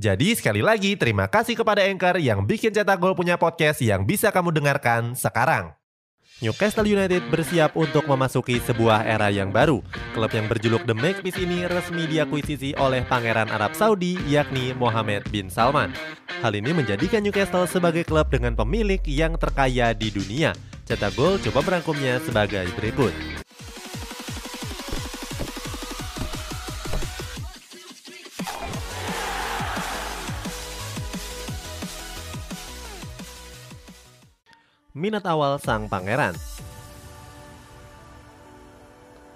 Jadi 0.00 0.32
sekali 0.32 0.64
lagi 0.64 0.96
terima 0.96 1.28
kasih 1.28 1.52
kepada 1.52 1.84
Anchor 1.84 2.16
yang 2.16 2.48
bikin 2.48 2.72
Cetak 2.72 2.96
Gol 2.96 3.12
punya 3.12 3.36
podcast 3.36 3.84
yang 3.84 4.08
bisa 4.08 4.32
kamu 4.32 4.48
dengarkan 4.48 5.12
sekarang. 5.12 5.76
Newcastle 6.42 6.88
United 6.88 7.22
bersiap 7.30 7.76
untuk 7.78 8.08
memasuki 8.08 8.58
sebuah 8.58 9.06
era 9.06 9.30
yang 9.30 9.54
baru. 9.54 9.78
Klub 10.10 10.32
yang 10.34 10.50
berjuluk 10.50 10.82
The 10.88 10.96
Magpies 10.96 11.38
ini 11.38 11.70
resmi 11.70 12.08
diakuisisi 12.10 12.74
oleh 12.82 13.06
Pangeran 13.06 13.46
Arab 13.46 13.78
Saudi 13.78 14.18
yakni 14.26 14.74
Mohammed 14.74 15.28
bin 15.30 15.46
Salman. 15.46 15.94
Hal 16.42 16.56
ini 16.56 16.74
menjadikan 16.74 17.22
Newcastle 17.22 17.68
sebagai 17.70 18.02
klub 18.02 18.26
dengan 18.32 18.58
pemilik 18.58 18.98
yang 19.06 19.38
terkaya 19.38 19.94
di 19.94 20.10
dunia. 20.10 20.50
Cetak 20.82 21.14
Gol 21.14 21.38
coba 21.38 21.62
merangkumnya 21.62 22.18
sebagai 22.26 22.66
berikut. 22.74 23.14
Minat 34.92 35.24
awal 35.24 35.56
sang 35.56 35.88
pangeran 35.88 36.36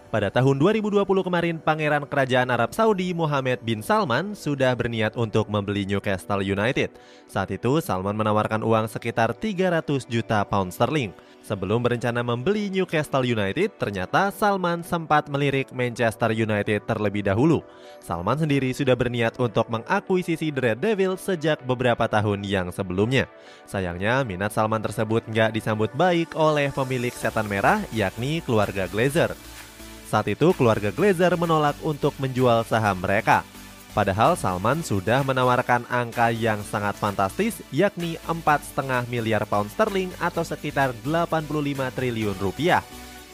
pada 0.07 0.33
tahun 0.33 0.57
2020 0.57 1.03
kemarin, 1.05 1.61
Pangeran 1.61 2.09
Kerajaan 2.09 2.49
Arab 2.49 2.73
Saudi 2.73 3.13
Mohammed 3.13 3.61
bin 3.61 3.85
Salman 3.85 4.33
sudah 4.33 4.73
berniat 4.73 5.13
untuk 5.13 5.51
membeli 5.53 5.85
Newcastle 5.85 6.41
United. 6.41 6.95
Saat 7.29 7.53
itu, 7.53 7.85
Salman 7.85 8.17
menawarkan 8.17 8.65
uang 8.65 8.89
sekitar 8.89 9.37
300 9.37 10.09
juta 10.09 10.41
pound 10.49 10.73
sterling. 10.73 11.13
Sebelum 11.47 11.79
berencana 11.79 12.27
membeli 12.27 12.67
Newcastle 12.75 13.23
United, 13.23 13.79
ternyata 13.79 14.35
Salman 14.35 14.83
sempat 14.83 15.31
melirik 15.31 15.71
Manchester 15.71 16.35
United 16.35 16.83
terlebih 16.91 17.23
dahulu. 17.23 17.63
Salman 18.03 18.35
sendiri 18.35 18.75
sudah 18.75 18.99
berniat 18.99 19.39
untuk 19.39 19.71
mengakuisisi 19.71 20.51
The 20.51 20.75
Red 20.75 20.79
Devil 20.83 21.15
sejak 21.15 21.63
beberapa 21.63 22.11
tahun 22.11 22.43
yang 22.43 22.75
sebelumnya. 22.75 23.31
Sayangnya, 23.63 24.27
minat 24.27 24.59
Salman 24.59 24.83
tersebut 24.83 25.23
nggak 25.31 25.55
disambut 25.55 25.95
baik 25.95 26.35
oleh 26.35 26.75
pemilik 26.75 27.15
setan 27.15 27.47
merah, 27.47 27.79
yakni 27.95 28.43
keluarga 28.43 28.91
Glazer. 28.91 29.31
Saat 30.11 30.27
itu 30.27 30.51
keluarga 30.51 30.91
Glazer 30.91 31.31
menolak 31.39 31.79
untuk 31.87 32.19
menjual 32.19 32.67
saham 32.67 32.99
mereka. 32.99 33.47
Padahal 33.97 34.37
Salman 34.37 34.85
sudah 34.85 35.25
menawarkan 35.25 35.89
angka 35.89 36.29
yang 36.29 36.61
sangat 36.61 37.01
fantastis 37.01 37.65
yakni 37.73 38.21
4,5 38.29 39.09
miliar 39.09 39.49
pound 39.49 39.73
sterling 39.73 40.13
atau 40.21 40.45
sekitar 40.45 40.93
85 41.01 41.97
triliun 41.97 42.37
rupiah. 42.37 42.85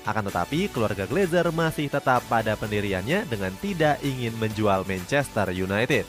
Akan 0.07 0.23
tetapi 0.23 0.71
keluarga 0.71 1.03
Glazer 1.11 1.51
masih 1.51 1.91
tetap 1.91 2.23
pada 2.31 2.55
pendiriannya 2.55 3.27
dengan 3.27 3.51
tidak 3.59 3.99
ingin 4.07 4.39
menjual 4.39 4.87
Manchester 4.87 5.51
United. 5.51 6.07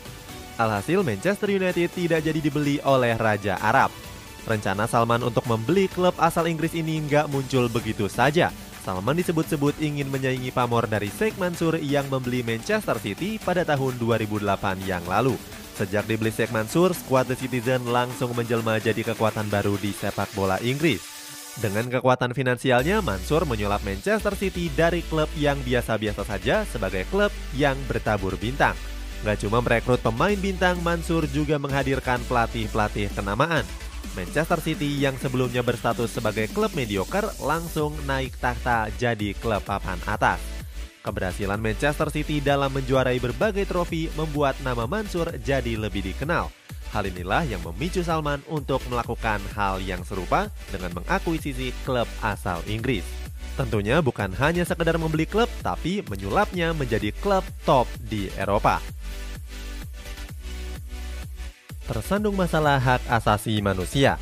Alhasil 0.61 1.01
Manchester 1.01 1.49
United 1.49 1.89
tidak 1.89 2.21
jadi 2.21 2.37
dibeli 2.37 2.77
oleh 2.85 3.17
Raja 3.17 3.57
Arab. 3.57 3.89
Rencana 4.45 4.85
Salman 4.85 5.25
untuk 5.25 5.49
membeli 5.49 5.89
klub 5.89 6.13
asal 6.21 6.45
Inggris 6.45 6.77
ini 6.77 7.01
nggak 7.01 7.25
muncul 7.33 7.65
begitu 7.73 8.05
saja. 8.05 8.53
Salman 8.83 9.15
disebut-sebut 9.15 9.79
ingin 9.79 10.11
menyaingi 10.11 10.51
pamor 10.51 10.91
dari 10.91 11.07
Sheikh 11.07 11.39
Mansur 11.39 11.79
yang 11.79 12.03
membeli 12.11 12.43
Manchester 12.43 12.99
City 12.99 13.39
pada 13.39 13.63
tahun 13.63 13.95
2008 13.95 14.43
yang 14.83 14.99
lalu. 15.07 15.39
Sejak 15.79 16.03
dibeli 16.03 16.35
Sheikh 16.35 16.51
Mansur, 16.51 16.91
skuad 16.91 17.31
The 17.31 17.39
Citizen 17.39 17.87
langsung 17.87 18.35
menjelma 18.35 18.83
jadi 18.83 18.99
kekuatan 19.07 19.47
baru 19.47 19.79
di 19.79 19.95
sepak 19.95 20.35
bola 20.35 20.59
Inggris. 20.59 20.99
Dengan 21.63 21.87
kekuatan 21.87 22.35
finansialnya, 22.35 22.99
Mansur 22.99 23.47
menyulap 23.47 23.79
Manchester 23.87 24.35
City 24.35 24.67
dari 24.75 24.99
klub 25.07 25.31
yang 25.39 25.55
biasa-biasa 25.63 26.27
saja 26.27 26.67
sebagai 26.67 27.07
klub 27.07 27.31
yang 27.55 27.79
bertabur 27.87 28.35
bintang. 28.35 28.75
Gak 29.23 29.47
cuma 29.47 29.63
merekrut 29.63 30.03
pemain 30.03 30.35
bintang, 30.35 30.75
Mansur 30.83 31.23
juga 31.31 31.55
menghadirkan 31.55 32.19
pelatih-pelatih 32.27 33.07
kenamaan. 33.15 33.63
Manchester 34.13 34.61
City 34.61 35.01
yang 35.01 35.17
sebelumnya 35.17 35.65
berstatus 35.65 36.13
sebagai 36.13 36.45
klub 36.53 36.69
mediocre 36.77 37.25
langsung 37.41 37.97
naik 38.05 38.37
takhta 38.37 38.91
jadi 38.99 39.33
klub 39.39 39.65
papan 39.65 39.97
atas. 40.05 40.37
Keberhasilan 41.03 41.59
Manchester 41.59 42.07
City 42.13 42.39
dalam 42.39 42.71
menjuarai 42.71 43.19
berbagai 43.19 43.67
trofi 43.67 44.07
membuat 44.15 44.55
nama 44.63 44.87
Mansur 44.87 45.35
jadi 45.41 45.75
lebih 45.75 46.05
dikenal. 46.05 46.47
Hal 46.93 47.09
inilah 47.09 47.43
yang 47.49 47.59
memicu 47.65 48.05
Salman 48.05 48.39
untuk 48.47 48.79
melakukan 48.87 49.41
hal 49.57 49.81
yang 49.81 50.05
serupa 50.05 50.47
dengan 50.69 50.93
mengakuisisi 50.93 51.73
klub 51.83 52.05
asal 52.21 52.61
Inggris. 52.69 53.03
Tentunya 53.57 53.99
bukan 53.99 54.31
hanya 54.37 54.63
sekedar 54.63 54.95
membeli 55.01 55.25
klub, 55.25 55.49
tapi 55.65 56.05
menyulapnya 56.05 56.71
menjadi 56.77 57.09
klub 57.17 57.43
top 57.65 57.89
di 57.97 58.29
Eropa 58.37 58.77
tersandung 61.83 62.35
masalah 62.39 62.79
hak 62.79 63.03
asasi 63.11 63.59
manusia. 63.59 64.15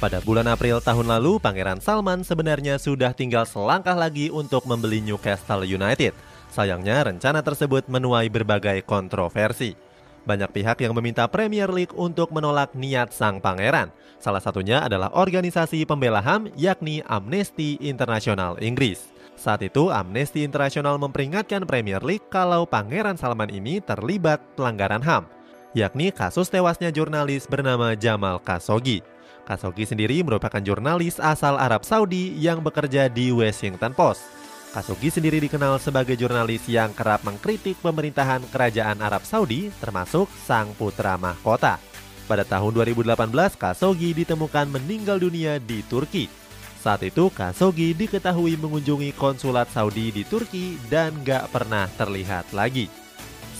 Pada 0.00 0.16
bulan 0.24 0.48
April 0.48 0.80
tahun 0.80 1.12
lalu, 1.12 1.36
Pangeran 1.36 1.76
Salman 1.76 2.24
sebenarnya 2.24 2.80
sudah 2.80 3.12
tinggal 3.12 3.44
selangkah 3.44 3.92
lagi 3.92 4.32
untuk 4.32 4.64
membeli 4.64 5.04
Newcastle 5.04 5.68
United. 5.68 6.16
Sayangnya, 6.48 7.04
rencana 7.12 7.44
tersebut 7.44 7.84
menuai 7.84 8.32
berbagai 8.32 8.80
kontroversi. 8.88 9.76
Banyak 10.24 10.56
pihak 10.56 10.80
yang 10.80 10.96
meminta 10.96 11.28
Premier 11.28 11.68
League 11.68 11.92
untuk 11.92 12.32
menolak 12.32 12.72
niat 12.72 13.12
sang 13.12 13.44
pangeran. 13.44 13.92
Salah 14.16 14.40
satunya 14.40 14.80
adalah 14.80 15.12
organisasi 15.12 15.84
pembela 15.84 16.24
HAM 16.24 16.48
yakni 16.56 17.04
Amnesty 17.04 17.76
International 17.84 18.56
Inggris. 18.56 19.19
Saat 19.40 19.64
itu, 19.64 19.88
Amnesty 19.88 20.44
International 20.44 21.00
memperingatkan 21.00 21.64
Premier 21.64 22.04
League 22.04 22.28
kalau 22.28 22.68
Pangeran 22.68 23.16
Salman 23.16 23.48
ini 23.48 23.80
terlibat 23.80 24.36
pelanggaran 24.52 25.00
HAM, 25.00 25.24
yakni 25.72 26.12
kasus 26.12 26.52
tewasnya 26.52 26.92
jurnalis 26.92 27.48
bernama 27.48 27.96
Jamal 27.96 28.36
Khashoggi. 28.44 29.00
Khashoggi 29.48 29.88
sendiri 29.88 30.20
merupakan 30.20 30.60
jurnalis 30.60 31.16
asal 31.16 31.56
Arab 31.56 31.88
Saudi 31.88 32.36
yang 32.36 32.60
bekerja 32.60 33.08
di 33.08 33.32
Washington 33.32 33.96
Post. 33.96 34.28
Khashoggi 34.76 35.08
sendiri 35.08 35.40
dikenal 35.40 35.80
sebagai 35.80 36.20
jurnalis 36.20 36.68
yang 36.68 36.92
kerap 36.92 37.24
mengkritik 37.24 37.80
pemerintahan 37.80 38.44
kerajaan 38.52 39.00
Arab 39.00 39.24
Saudi 39.24 39.72
termasuk 39.80 40.28
sang 40.44 40.68
putra 40.76 41.16
mahkota. 41.16 41.80
Pada 42.28 42.44
tahun 42.44 42.76
2018, 42.76 43.16
Khashoggi 43.56 44.12
ditemukan 44.20 44.68
meninggal 44.68 45.16
dunia 45.16 45.56
di 45.56 45.80
Turki 45.88 46.39
saat 46.80 47.04
itu 47.04 47.28
Khashoggi 47.28 47.92
diketahui 47.92 48.56
mengunjungi 48.56 49.12
konsulat 49.12 49.68
Saudi 49.68 50.08
di 50.08 50.24
Turki 50.24 50.80
dan 50.88 51.12
gak 51.20 51.52
pernah 51.52 51.84
terlihat 52.00 52.56
lagi. 52.56 52.88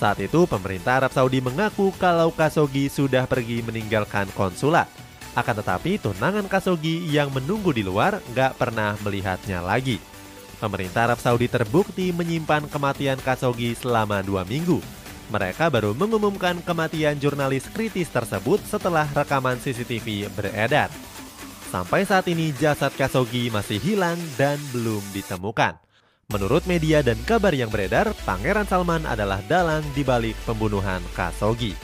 Saat 0.01 0.25
itu 0.25 0.49
pemerintah 0.49 1.05
Arab 1.05 1.13
Saudi 1.13 1.45
mengaku 1.45 1.93
kalau 2.01 2.33
Khashoggi 2.33 2.89
sudah 2.89 3.29
pergi 3.29 3.61
meninggalkan 3.61 4.25
konsulat. 4.33 4.89
Akan 5.37 5.53
tetapi 5.53 6.01
tunangan 6.01 6.49
Khashoggi 6.49 7.05
yang 7.13 7.29
menunggu 7.29 7.77
di 7.77 7.85
luar 7.85 8.25
gak 8.33 8.57
pernah 8.57 8.97
melihatnya 9.05 9.61
lagi. 9.61 10.01
Pemerintah 10.57 11.13
Arab 11.13 11.21
Saudi 11.21 11.45
terbukti 11.45 12.17
menyimpan 12.17 12.73
kematian 12.73 13.21
Khashoggi 13.21 13.77
selama 13.77 14.25
dua 14.25 14.49
minggu. 14.49 14.81
Mereka 15.29 15.69
baru 15.69 15.93
mengumumkan 15.93 16.65
kematian 16.65 17.21
jurnalis 17.21 17.69
kritis 17.69 18.09
tersebut 18.09 18.65
setelah 18.65 19.05
rekaman 19.13 19.61
CCTV 19.61 20.33
beredar. 20.33 20.89
Sampai 21.71 22.03
saat 22.03 22.27
ini 22.27 22.51
jasad 22.59 22.91
Khashoggi 22.99 23.47
masih 23.47 23.79
hilang 23.79 24.19
dan 24.35 24.59
belum 24.75 24.99
ditemukan. 25.15 25.79
Menurut 26.35 26.67
media 26.67 26.99
dan 26.99 27.15
kabar 27.23 27.55
yang 27.55 27.71
beredar, 27.71 28.11
Pangeran 28.27 28.67
Salman 28.67 29.07
adalah 29.07 29.39
dalang 29.47 29.87
di 29.95 30.03
balik 30.03 30.35
pembunuhan 30.43 30.99
Khashoggi. 31.15 31.79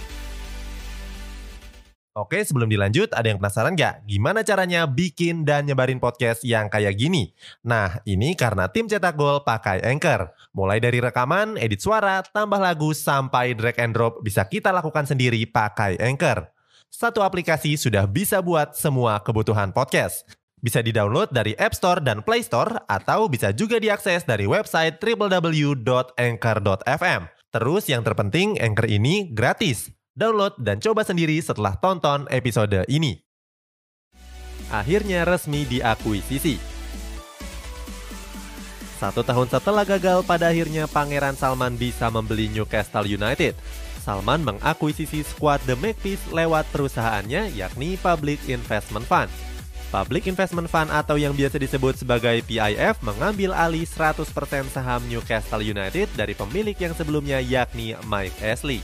Oke, 2.19 2.43
sebelum 2.43 2.67
dilanjut, 2.67 3.15
ada 3.15 3.31
yang 3.31 3.39
penasaran 3.39 3.79
nggak? 3.79 4.11
Gimana 4.11 4.43
caranya 4.43 4.91
bikin 4.91 5.47
dan 5.47 5.71
nyebarin 5.71 6.03
podcast 6.03 6.43
yang 6.43 6.67
kayak 6.67 6.99
gini? 6.99 7.31
Nah, 7.63 8.03
ini 8.03 8.35
karena 8.35 8.67
tim 8.67 8.91
Cetak 8.91 9.15
Gol 9.15 9.47
pakai 9.47 9.87
Anchor. 9.87 10.35
Mulai 10.51 10.83
dari 10.83 10.99
rekaman, 10.99 11.55
edit 11.63 11.79
suara, 11.79 12.27
tambah 12.27 12.59
lagu, 12.59 12.91
sampai 12.91 13.55
drag 13.55 13.79
and 13.79 13.95
drop 13.95 14.19
bisa 14.19 14.43
kita 14.51 14.75
lakukan 14.75 15.07
sendiri 15.07 15.47
pakai 15.47 15.95
Anchor 16.03 16.56
satu 16.93 17.21
aplikasi 17.23 17.77
sudah 17.77 18.09
bisa 18.09 18.41
buat 18.41 18.75
semua 18.79 19.21
kebutuhan 19.21 19.73
podcast. 19.75 20.25
Bisa 20.57 20.81
di-download 20.81 21.31
dari 21.31 21.53
App 21.61 21.77
Store 21.77 22.01
dan 22.01 22.25
Play 22.25 22.41
Store 22.43 22.81
atau 22.89 23.29
bisa 23.29 23.53
juga 23.53 23.77
diakses 23.77 24.25
dari 24.25 24.49
website 24.49 24.99
www.anchor.fm. 24.99 26.17
Terus 27.53 27.85
yang 27.87 28.03
terpenting 28.03 28.59
Anchor 28.59 28.89
ini 28.89 29.31
gratis. 29.31 29.93
Download 30.17 30.57
dan 30.57 30.81
coba 30.81 31.05
sendiri 31.05 31.37
setelah 31.45 31.77
tonton 31.77 32.25
episode 32.33 32.89
ini. 32.89 33.21
Akhirnya 34.73 35.23
resmi 35.29 35.69
diakuisisi. 35.69 36.59
Satu 38.97 39.21
tahun 39.21 39.53
setelah 39.53 39.85
gagal, 39.85 40.25
pada 40.25 40.49
akhirnya 40.49 40.89
Pangeran 40.89 41.37
Salman 41.37 41.77
bisa 41.77 42.09
membeli 42.09 42.49
Newcastle 42.49 43.05
United. 43.05 43.53
Salman 44.07 44.47
mengakuisisi 44.47 45.27
skuad 45.27 45.59
The 45.67 45.75
Magpies 45.75 46.23
lewat 46.31 46.71
perusahaannya 46.71 47.51
yakni 47.59 47.99
Public 47.99 48.39
Investment 48.47 49.03
Fund. 49.03 49.27
Public 49.91 50.31
Investment 50.31 50.71
Fund 50.71 50.95
atau 50.95 51.19
yang 51.19 51.35
biasa 51.35 51.59
disebut 51.59 51.99
sebagai 51.99 52.39
PIF 52.47 53.03
mengambil 53.03 53.51
alih 53.51 53.83
100% 53.83 54.23
saham 54.71 55.03
Newcastle 55.11 55.59
United 55.59 56.07
dari 56.15 56.39
pemilik 56.39 56.79
yang 56.79 56.95
sebelumnya 56.95 57.43
yakni 57.43 57.99
Mike 58.07 58.39
Ashley. 58.39 58.79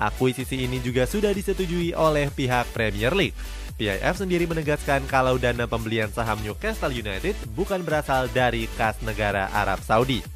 Akuisisi 0.00 0.64
ini 0.64 0.80
juga 0.80 1.04
sudah 1.04 1.36
disetujui 1.36 1.92
oleh 1.92 2.32
pihak 2.32 2.72
Premier 2.72 3.12
League. 3.12 3.36
PIF 3.76 4.16
sendiri 4.16 4.48
menegaskan 4.48 5.04
kalau 5.04 5.36
dana 5.36 5.68
pembelian 5.68 6.08
saham 6.08 6.40
Newcastle 6.40 6.96
United 6.96 7.36
bukan 7.52 7.84
berasal 7.84 8.32
dari 8.32 8.72
kas 8.80 8.96
negara 9.04 9.52
Arab 9.52 9.84
Saudi. 9.84 10.35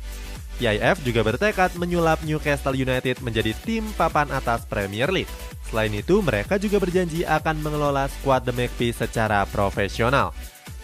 PIF 0.61 1.01
juga 1.01 1.25
bertekad 1.25 1.73
menyulap 1.81 2.21
Newcastle 2.21 2.77
United 2.77 3.25
menjadi 3.25 3.57
tim 3.65 3.89
papan 3.97 4.29
atas 4.29 4.69
Premier 4.69 5.09
League. 5.09 5.33
Selain 5.73 5.89
itu, 5.89 6.21
mereka 6.21 6.61
juga 6.61 6.77
berjanji 6.77 7.25
akan 7.25 7.65
mengelola 7.65 8.12
skuad 8.12 8.45
The 8.45 8.53
Magpies 8.53 9.01
secara 9.01 9.49
profesional. 9.49 10.37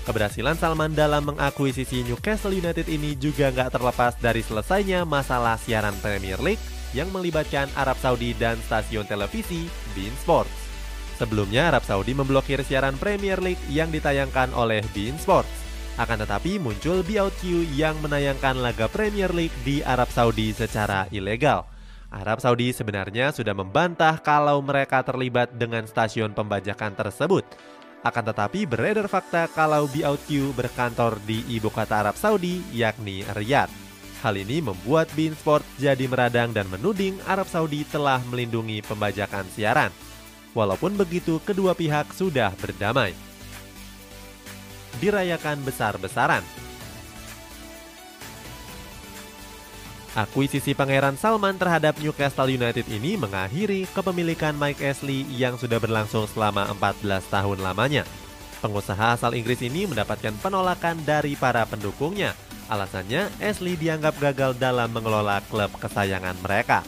Keberhasilan 0.08 0.56
Salman 0.56 0.96
dalam 0.96 1.28
mengakuisisi 1.28 2.06
Newcastle 2.08 2.56
United 2.56 2.88
ini 2.88 3.18
juga 3.20 3.52
nggak 3.52 3.76
terlepas 3.76 4.16
dari 4.16 4.40
selesainya 4.40 5.04
masalah 5.04 5.60
siaran 5.60 5.98
Premier 6.00 6.40
League 6.40 6.62
yang 6.96 7.12
melibatkan 7.12 7.68
Arab 7.76 8.00
Saudi 8.00 8.32
dan 8.32 8.56
stasiun 8.64 9.04
televisi 9.04 9.68
Bein 9.92 10.14
Sports. 10.16 10.54
Sebelumnya, 11.20 11.68
Arab 11.68 11.84
Saudi 11.84 12.16
memblokir 12.16 12.64
siaran 12.64 12.96
Premier 12.96 13.42
League 13.44 13.60
yang 13.68 13.92
ditayangkan 13.92 14.56
oleh 14.56 14.80
Bein 14.96 15.20
Sports. 15.20 15.65
Akan 15.96 16.20
tetapi 16.20 16.60
muncul 16.60 17.00
BOQ 17.00 17.64
yang 17.72 17.96
menayangkan 18.04 18.60
laga 18.60 18.84
Premier 18.84 19.32
League 19.32 19.56
di 19.64 19.80
Arab 19.80 20.12
Saudi 20.12 20.52
secara 20.52 21.08
ilegal. 21.08 21.64
Arab 22.12 22.36
Saudi 22.44 22.68
sebenarnya 22.76 23.32
sudah 23.32 23.56
membantah 23.56 24.20
kalau 24.20 24.60
mereka 24.60 25.00
terlibat 25.00 25.56
dengan 25.56 25.88
stasiun 25.88 26.36
pembajakan 26.36 26.92
tersebut. 26.92 27.48
Akan 28.04 28.28
tetapi 28.28 28.68
beredar 28.68 29.08
fakta 29.08 29.48
kalau 29.48 29.88
BOQ 29.88 30.52
berkantor 30.52 31.16
di 31.24 31.40
ibu 31.48 31.72
kota 31.72 32.04
Arab 32.04 32.20
Saudi 32.20 32.60
yakni 32.76 33.24
Riyadh. 33.32 33.72
Hal 34.20 34.36
ini 34.36 34.60
membuat 34.60 35.08
Bein 35.16 35.32
Sport 35.32 35.64
jadi 35.80 36.04
meradang 36.04 36.52
dan 36.52 36.68
menuding 36.68 37.16
Arab 37.24 37.48
Saudi 37.48 37.88
telah 37.88 38.20
melindungi 38.28 38.84
pembajakan 38.84 39.48
siaran. 39.48 39.90
Walaupun 40.52 40.92
begitu, 40.96 41.40
kedua 41.40 41.72
pihak 41.72 42.12
sudah 42.12 42.52
berdamai. 42.60 43.25
Dirayakan 44.96 45.60
besar-besaran, 45.62 46.42
Akuisisi 50.16 50.72
Pangeran 50.72 51.20
Salman 51.20 51.60
terhadap 51.60 52.00
Newcastle 52.00 52.48
United 52.48 52.88
ini 52.88 53.20
mengakhiri 53.20 53.84
kepemilikan 53.92 54.56
Mike 54.56 54.80
Ashley 54.80 55.28
yang 55.28 55.60
sudah 55.60 55.76
berlangsung 55.76 56.24
selama 56.24 56.72
14 56.72 57.20
tahun 57.28 57.60
lamanya. 57.60 58.08
Pengusaha 58.64 59.12
asal 59.12 59.36
Inggris 59.36 59.60
ini 59.60 59.84
mendapatkan 59.84 60.32
penolakan 60.40 61.04
dari 61.04 61.36
para 61.36 61.68
pendukungnya. 61.68 62.32
Alasannya, 62.72 63.28
Ashley 63.44 63.76
dianggap 63.76 64.16
gagal 64.16 64.56
dalam 64.56 64.88
mengelola 64.88 65.44
klub 65.52 65.68
kesayangan 65.76 66.40
mereka. 66.40 66.80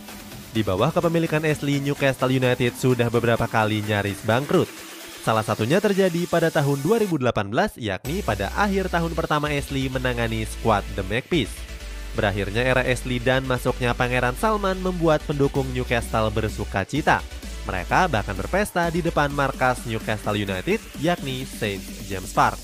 Di 0.57 0.65
bawah 0.65 0.89
kepemilikan 0.89 1.45
Ashley, 1.45 1.85
Newcastle 1.85 2.33
United 2.33 2.81
sudah 2.81 3.13
beberapa 3.13 3.45
kali 3.45 3.85
nyaris 3.85 4.25
bangkrut. 4.25 4.88
Salah 5.27 5.45
satunya 5.45 5.83
terjadi 5.83 6.25
pada 6.31 6.49
tahun 6.49 6.81
2018, 6.81 7.79
yakni 7.83 8.23
pada 8.23 8.49
akhir 8.55 8.89
tahun 8.89 9.13
pertama 9.13 9.51
Ashley 9.51 9.91
menangani 9.91 10.47
skuad 10.47 10.87
The 10.95 11.05
Magpies. 11.05 11.51
Berakhirnya 12.17 12.65
era 12.65 12.83
Ashley 12.83 13.21
dan 13.23 13.45
masuknya 13.45 13.93
Pangeran 13.93 14.35
Salman 14.39 14.79
membuat 14.81 15.23
pendukung 15.27 15.67
Newcastle 15.75 16.31
bersuka 16.33 16.83
cita. 16.87 17.23
Mereka 17.69 18.09
bahkan 18.09 18.33
berpesta 18.33 18.89
di 18.89 19.05
depan 19.05 19.29
markas 19.29 19.85
Newcastle 19.85 20.41
United 20.41 20.81
yakni 21.05 21.45
St. 21.45 21.85
James 22.09 22.33
Park. 22.33 22.57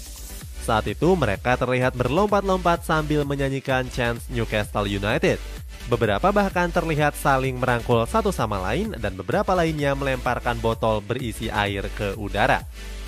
Saat 0.65 0.89
itu 0.89 1.13
mereka 1.13 1.61
terlihat 1.61 1.93
berlompat-lompat 1.93 2.89
sambil 2.89 3.29
menyanyikan 3.29 3.85
chants 3.93 4.33
Newcastle 4.33 4.89
United. 4.89 5.37
Beberapa 5.85 6.33
bahkan 6.33 6.73
terlihat 6.73 7.13
saling 7.13 7.61
merangkul 7.61 8.09
satu 8.09 8.33
sama 8.33 8.57
lain 8.57 8.97
dan 8.97 9.13
beberapa 9.13 9.53
lainnya 9.53 9.93
melemparkan 9.93 10.57
botol 10.57 11.05
berisi 11.05 11.53
air 11.53 11.85
ke 11.93 12.17
udara. 12.17 12.65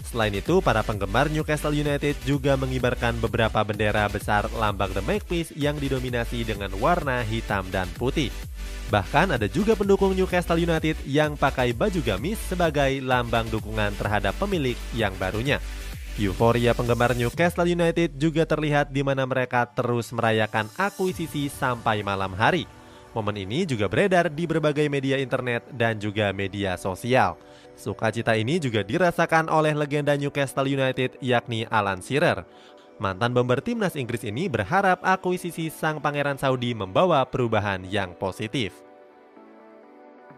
Selain 0.06 0.30
itu, 0.36 0.60
para 0.60 0.84
penggemar 0.84 1.32
Newcastle 1.32 1.72
United 1.72 2.14
juga 2.28 2.54
mengibarkan 2.54 3.16
beberapa 3.16 3.64
bendera 3.64 4.06
besar 4.12 4.46
lambang 4.54 4.92
The 4.92 5.02
Magpies 5.02 5.56
yang 5.56 5.80
didominasi 5.80 6.44
dengan 6.44 6.70
warna 6.76 7.24
hitam 7.24 7.64
dan 7.72 7.88
putih. 7.96 8.28
Bahkan 8.92 9.34
ada 9.34 9.50
juga 9.50 9.74
pendukung 9.74 10.14
Newcastle 10.14 10.60
United 10.62 11.00
yang 11.08 11.34
pakai 11.34 11.74
baju 11.74 11.98
gamis 12.04 12.38
sebagai 12.44 13.02
lambang 13.02 13.50
dukungan 13.50 13.98
terhadap 13.98 14.36
pemilik 14.38 14.78
yang 14.94 15.10
barunya. 15.18 15.58
Euforia 16.16 16.72
penggemar 16.72 17.12
Newcastle 17.12 17.68
United 17.68 18.16
juga 18.16 18.48
terlihat 18.48 18.88
di 18.88 19.04
mana 19.04 19.28
mereka 19.28 19.68
terus 19.68 20.08
merayakan 20.16 20.64
akuisisi 20.72 21.52
sampai 21.52 22.00
malam 22.00 22.32
hari. 22.32 22.64
Momen 23.12 23.36
ini 23.36 23.68
juga 23.68 23.84
beredar 23.84 24.32
di 24.32 24.48
berbagai 24.48 24.88
media 24.88 25.20
internet 25.20 25.68
dan 25.76 26.00
juga 26.00 26.32
media 26.32 26.80
sosial. 26.80 27.36
Sukacita 27.76 28.32
ini 28.32 28.56
juga 28.56 28.80
dirasakan 28.80 29.52
oleh 29.52 29.76
legenda 29.76 30.16
Newcastle 30.16 30.64
United 30.64 31.20
yakni 31.20 31.68
Alan 31.68 32.00
Shearer. 32.00 32.48
Mantan 32.96 33.36
bomber 33.36 33.60
timnas 33.60 33.92
Inggris 33.92 34.24
ini 34.24 34.48
berharap 34.48 35.04
akuisisi 35.04 35.68
sang 35.68 36.00
pangeran 36.00 36.40
Saudi 36.40 36.72
membawa 36.72 37.28
perubahan 37.28 37.84
yang 37.84 38.16
positif. 38.16 38.72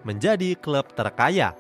Menjadi 0.03 0.59
klub 0.59 0.91
terkaya 0.91 1.55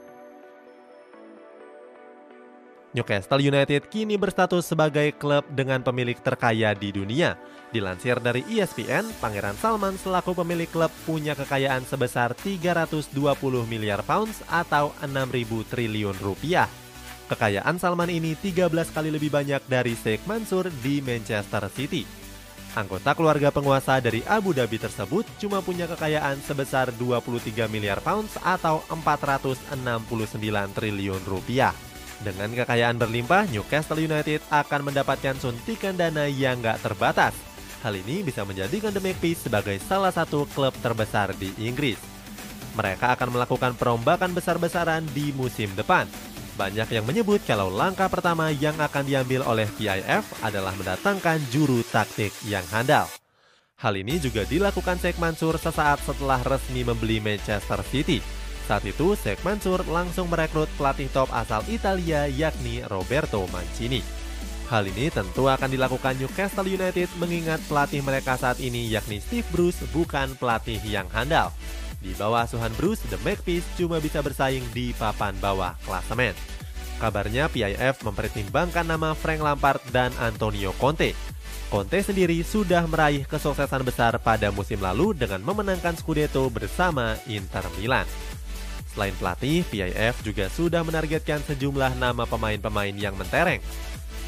Newcastle 2.96 3.44
United 3.44 3.92
kini 3.92 4.16
berstatus 4.16 4.64
sebagai 4.64 5.12
klub 5.20 5.44
dengan 5.52 5.84
pemilik 5.84 6.16
terkaya 6.16 6.72
di 6.72 6.88
dunia. 6.88 7.36
Dilansir 7.68 8.16
dari 8.16 8.40
ESPN, 8.48 9.04
Pangeran 9.20 9.52
Salman 9.60 10.00
selaku 10.00 10.32
pemilik 10.32 10.72
klub 10.72 10.88
punya 11.04 11.36
kekayaan 11.36 11.84
sebesar 11.84 12.32
320 12.32 13.12
miliar 13.68 14.00
pounds 14.08 14.40
atau 14.48 14.96
6.000 15.04 15.68
triliun 15.68 16.16
rupiah. 16.16 16.64
Kekayaan 17.28 17.76
Salman 17.76 18.08
ini 18.08 18.32
13 18.32 18.72
kali 18.72 19.12
lebih 19.12 19.28
banyak 19.28 19.60
dari 19.68 19.92
Sheikh 19.92 20.24
Mansur 20.24 20.72
di 20.80 21.04
Manchester 21.04 21.68
City. 21.68 22.08
Anggota 22.72 23.12
keluarga 23.12 23.52
penguasa 23.52 24.00
dari 24.00 24.24
Abu 24.24 24.56
Dhabi 24.56 24.80
tersebut 24.80 25.28
cuma 25.36 25.60
punya 25.60 25.84
kekayaan 25.84 26.40
sebesar 26.40 26.88
23 26.96 27.68
miliar 27.68 28.00
pounds 28.00 28.40
atau 28.40 28.80
469 28.88 29.76
triliun 30.72 31.20
rupiah. 31.28 31.87
Dengan 32.18 32.50
kekayaan 32.50 32.98
berlimpah, 32.98 33.46
Newcastle 33.46 34.02
United 34.02 34.42
akan 34.50 34.90
mendapatkan 34.90 35.38
suntikan 35.38 35.94
dana 35.94 36.26
yang 36.26 36.58
gak 36.58 36.82
terbatas. 36.82 37.30
Hal 37.86 37.94
ini 37.94 38.26
bisa 38.26 38.42
menjadikan 38.42 38.90
The 38.90 38.98
Magpies 38.98 39.46
sebagai 39.46 39.78
salah 39.78 40.10
satu 40.10 40.50
klub 40.50 40.74
terbesar 40.82 41.30
di 41.38 41.54
Inggris. 41.62 41.98
Mereka 42.74 43.14
akan 43.14 43.38
melakukan 43.38 43.78
perombakan 43.78 44.34
besar-besaran 44.34 45.06
di 45.14 45.30
musim 45.30 45.70
depan. 45.78 46.10
Banyak 46.58 46.90
yang 46.90 47.06
menyebut 47.06 47.38
kalau 47.46 47.70
langkah 47.70 48.10
pertama 48.10 48.50
yang 48.50 48.74
akan 48.82 49.06
diambil 49.06 49.46
oleh 49.46 49.70
PIF 49.78 50.26
adalah 50.42 50.74
mendatangkan 50.74 51.38
juru 51.54 51.86
taktik 51.86 52.34
yang 52.50 52.66
handal. 52.74 53.06
Hal 53.78 53.94
ini 53.94 54.18
juga 54.18 54.42
dilakukan 54.42 54.98
Sheikh 54.98 55.22
Mansur 55.22 55.54
sesaat 55.54 56.02
setelah 56.02 56.42
resmi 56.42 56.82
membeli 56.82 57.22
Manchester 57.22 57.78
City 57.86 58.18
saat 58.68 58.84
itu, 58.84 59.16
Sheikh 59.16 59.40
Mansur 59.40 59.80
langsung 59.88 60.28
merekrut 60.28 60.68
pelatih 60.76 61.08
top 61.08 61.32
asal 61.32 61.64
Italia 61.72 62.28
yakni 62.28 62.84
Roberto 62.84 63.48
Mancini. 63.48 64.04
Hal 64.68 64.84
ini 64.84 65.08
tentu 65.08 65.48
akan 65.48 65.72
dilakukan 65.72 66.20
Newcastle 66.20 66.68
United 66.68 67.08
mengingat 67.16 67.64
pelatih 67.64 68.04
mereka 68.04 68.36
saat 68.36 68.60
ini 68.60 68.84
yakni 68.92 69.24
Steve 69.24 69.48
Bruce 69.48 69.80
bukan 69.96 70.36
pelatih 70.36 70.76
yang 70.84 71.08
handal. 71.08 71.48
Di 72.04 72.12
bawah 72.12 72.44
asuhan 72.44 72.76
Bruce, 72.76 73.00
The 73.08 73.16
Magpies 73.24 73.64
cuma 73.80 73.96
bisa 74.04 74.20
bersaing 74.20 74.68
di 74.76 74.92
papan 74.92 75.32
bawah 75.40 75.72
klasemen. 75.88 76.36
Kabarnya 77.00 77.48
PIF 77.48 78.04
mempertimbangkan 78.04 78.84
nama 78.84 79.16
Frank 79.16 79.40
Lampard 79.40 79.80
dan 79.88 80.12
Antonio 80.20 80.76
Conte. 80.76 81.16
Conte 81.72 82.04
sendiri 82.04 82.44
sudah 82.44 82.84
meraih 82.84 83.24
kesuksesan 83.24 83.88
besar 83.88 84.20
pada 84.20 84.52
musim 84.52 84.84
lalu 84.84 85.16
dengan 85.16 85.40
memenangkan 85.40 85.96
Scudetto 85.96 86.44
bersama 86.52 87.16
Inter 87.24 87.64
Milan. 87.80 88.04
Selain 88.94 89.14
pelatih, 89.16 89.62
PIF 89.68 90.24
juga 90.24 90.48
sudah 90.50 90.82
menargetkan 90.82 91.44
sejumlah 91.44 91.96
nama 92.00 92.24
pemain-pemain 92.24 92.94
yang 92.96 93.14
mentereng. 93.14 93.60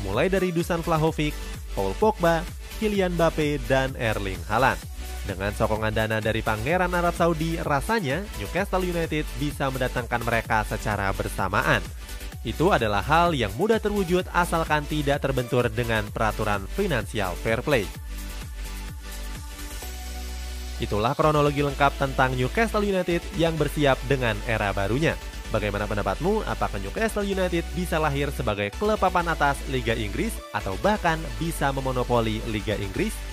Mulai 0.05 0.33
dari 0.33 0.53
Dusan 0.53 0.81
Vlahovic, 0.81 1.33
Paul 1.77 1.93
Pogba, 1.99 2.45
Kylian 2.81 3.17
Mbappe, 3.17 3.61
dan 3.69 3.93
Erling 3.97 4.41
Haaland. 4.49 4.81
Dengan 5.29 5.53
sokongan 5.53 5.93
dana 5.93 6.19
dari 6.19 6.41
Pangeran 6.41 6.91
Arab 6.97 7.13
Saudi, 7.13 7.61
rasanya 7.61 8.25
Newcastle 8.41 8.83
United 8.83 9.29
bisa 9.37 9.69
mendatangkan 9.69 10.25
mereka 10.25 10.65
secara 10.65 11.13
bersamaan. 11.13 11.85
Itu 12.41 12.73
adalah 12.73 13.05
hal 13.05 13.37
yang 13.37 13.53
mudah 13.61 13.77
terwujud 13.77 14.25
asalkan 14.33 14.89
tidak 14.89 15.21
terbentur 15.21 15.69
dengan 15.69 16.09
peraturan 16.09 16.65
financial 16.73 17.37
fair 17.45 17.61
play. 17.61 17.85
Itulah 20.81 21.13
kronologi 21.13 21.61
lengkap 21.61 21.93
tentang 22.01 22.33
Newcastle 22.33 22.83
United 22.83 23.21
yang 23.37 23.53
bersiap 23.55 24.01
dengan 24.09 24.33
era 24.49 24.73
barunya. 24.73 25.13
Bagaimana 25.53 25.85
pendapatmu? 25.85 26.47
Apakah 26.49 26.81
Newcastle 26.81 27.27
United 27.27 27.67
bisa 27.77 28.01
lahir 28.01 28.33
sebagai 28.33 28.73
klub 28.81 28.97
papan 28.97 29.29
atas 29.29 29.61
Liga 29.69 29.93
Inggris 29.93 30.33
atau 30.57 30.79
bahkan 30.81 31.21
bisa 31.37 31.69
memonopoli 31.75 32.41
Liga 32.49 32.79
Inggris? 32.81 33.30